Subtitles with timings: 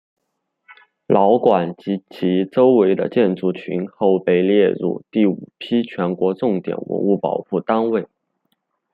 [1.05, 8.07] 老馆及其周围的建筑群后被列入第五批全国重点文物保护单位。